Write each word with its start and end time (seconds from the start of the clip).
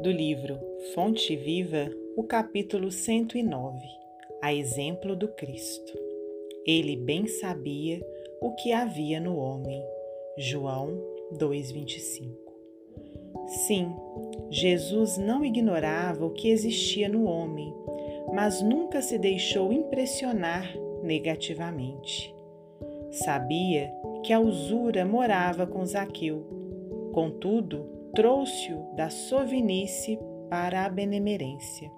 do 0.00 0.10
livro 0.10 0.58
Fonte 0.94 1.36
Viva, 1.36 1.90
o 2.16 2.22
capítulo 2.22 2.90
109 2.90 3.78
A 4.40 4.54
exemplo 4.54 5.14
do 5.14 5.28
Cristo. 5.28 5.92
Ele 6.66 6.96
bem 6.96 7.26
sabia 7.26 8.00
o 8.40 8.54
que 8.54 8.72
havia 8.72 9.20
no 9.20 9.36
homem. 9.36 9.84
João 10.38 10.98
2,25 11.34 12.30
Sim, 13.46 13.94
Jesus 14.48 15.18
não 15.18 15.44
ignorava 15.44 16.24
o 16.24 16.30
que 16.30 16.48
existia 16.48 17.06
no 17.06 17.24
homem, 17.24 17.70
mas 18.32 18.62
nunca 18.62 19.02
se 19.02 19.18
deixou 19.18 19.70
impressionar 19.70 20.74
negativamente. 21.02 22.34
Sabia 23.10 23.92
que 24.24 24.32
a 24.32 24.40
usura 24.40 25.04
morava 25.04 25.66
com 25.66 25.84
Zaqueu, 25.84 26.42
contudo, 27.12 27.99
trouxe-o 28.14 28.94
da 28.96 29.10
sovinice 29.10 30.18
para 30.48 30.84
a 30.84 30.88
benemerência. 30.88 31.90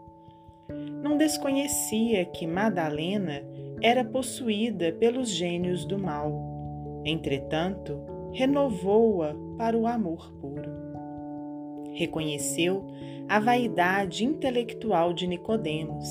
Não 1.02 1.16
desconhecia 1.16 2.24
que 2.24 2.46
Madalena 2.46 3.42
era 3.82 4.04
possuída 4.04 4.92
pelos 4.92 5.28
gênios 5.28 5.84
do 5.84 5.98
mal. 5.98 6.32
Entretanto, 7.04 8.00
renovou-a 8.32 9.34
para 9.58 9.76
o 9.76 9.86
amor 9.86 10.32
puro. 10.40 10.70
Reconheceu 11.94 12.86
a 13.28 13.40
vaidade 13.40 14.24
intelectual 14.24 15.12
de 15.12 15.26
Nicodemos, 15.26 16.08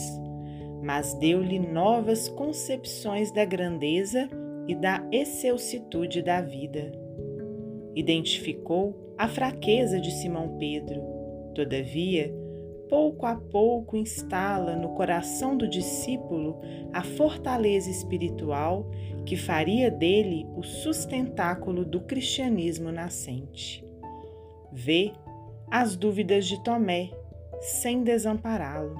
mas 0.84 1.14
deu-lhe 1.16 1.60
novas 1.60 2.28
concepções 2.28 3.32
da 3.32 3.46
grandeza 3.46 4.30
e 4.68 4.76
da 4.76 5.04
excelsitude 5.12 6.22
da 6.22 6.42
vida. 6.42 7.01
Identificou 7.96 9.14
a 9.18 9.28
fraqueza 9.28 10.00
de 10.00 10.12
Simão 10.12 10.58
Pedro. 10.58 11.02
Todavia, 11.54 12.34
pouco 12.90 13.26
a 13.26 13.36
pouco 13.36 13.98
instala 13.98 14.76
no 14.76 14.90
coração 14.96 15.58
do 15.58 15.68
discípulo 15.68 16.60
a 16.94 17.04
fortaleza 17.04 17.90
espiritual 17.90 18.90
que 19.26 19.36
faria 19.36 19.92
dele 19.92 20.48
o 20.56 20.64
sustentáculo 20.64 21.84
do 21.84 22.02
cristianismo 22.02 22.92
nascente. 22.92 23.84
Vê 24.72 25.12
as 25.70 25.96
dúvidas 25.96 26.46
de 26.46 26.64
Tomé, 26.64 27.12
sem 27.60 28.04
desampará-lo. 28.04 28.96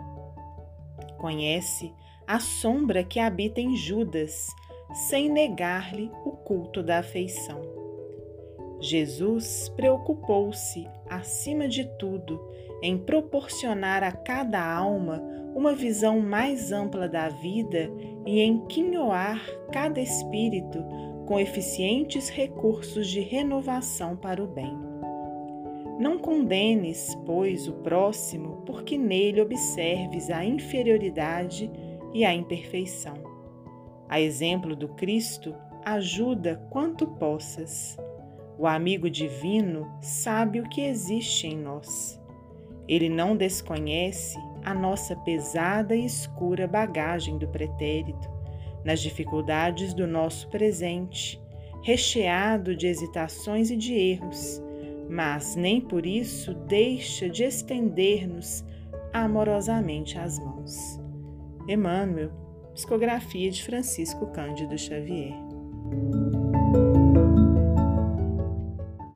Conhece 1.18 1.94
a 2.28 2.40
sombra 2.40 3.04
que 3.04 3.20
habita 3.20 3.62
em 3.62 3.76
Judas, 3.76 4.48
sem 5.10 5.30
negar-lhe 5.30 6.12
o 6.26 6.32
culto 6.32 6.84
da 6.84 7.00
afeição 7.00 7.71
Jesus 8.82 9.70
preocupou-se, 9.76 10.88
acima 11.08 11.68
de 11.68 11.86
tudo, 12.00 12.42
em 12.82 12.98
proporcionar 12.98 14.04
a 14.04 14.12
cada 14.12 14.60
alma 14.60 15.22
uma 15.54 15.74
visão 15.74 16.20
mais 16.20 16.72
ampla 16.72 17.08
da 17.08 17.30
vida 17.30 17.92
e 18.26 18.40
em 18.40 18.66
quinhoar 18.66 19.40
cada 19.72 20.02
espírito 20.02 20.84
com 21.28 21.40
eficientes 21.40 22.30
recursos 22.30 23.08
de 23.08 23.20
renovação 23.20 24.18
para 24.18 24.44
o 24.44 24.48
bem. 24.48 24.76
Não 26.00 26.18
condenes, 26.18 27.16
pois, 27.26 27.68
o 27.68 27.74
próximo, 27.74 28.64
porque 28.66 28.98
nele 28.98 29.40
observes 29.40 30.32
a 30.32 30.44
inferioridade 30.44 31.72
e 32.12 32.26
a 32.26 32.34
imperfeição. 32.34 33.14
A 34.10 34.20
exemplo 34.20 34.76
do 34.76 34.88
Cristo, 34.90 35.54
ajuda 35.86 36.68
quanto 36.72 37.06
possas. 37.06 37.98
O 38.62 38.68
amigo 38.68 39.10
divino 39.10 39.92
sabe 40.04 40.60
o 40.60 40.70
que 40.70 40.82
existe 40.82 41.48
em 41.48 41.58
nós. 41.58 42.22
Ele 42.88 43.10
não 43.10 43.36
desconhece 43.36 44.38
a 44.64 44.72
nossa 44.72 45.16
pesada 45.16 45.96
e 45.96 46.06
escura 46.06 46.68
bagagem 46.68 47.40
do 47.40 47.48
pretérito, 47.48 48.30
nas 48.86 49.02
dificuldades 49.02 49.96
do 49.96 50.06
nosso 50.06 50.48
presente, 50.50 51.42
recheado 51.82 52.76
de 52.76 52.86
hesitações 52.86 53.72
e 53.72 53.76
de 53.76 53.96
erros, 53.96 54.62
mas 55.10 55.56
nem 55.56 55.82
por 55.82 56.06
isso 56.06 56.54
deixa 56.54 57.28
de 57.28 57.44
estender-nos 57.44 58.64
amorosamente 59.12 60.20
as 60.20 60.38
mãos. 60.38 61.02
Emmanuel, 61.68 62.30
psicografia 62.76 63.50
de 63.50 63.64
Francisco 63.64 64.28
Cândido 64.28 64.78
Xavier. 64.78 65.34